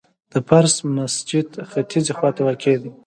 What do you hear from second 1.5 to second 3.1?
ختیځي خواته واقع دی.